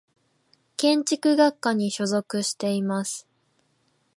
[0.77, 3.27] 建築学科に所属しています。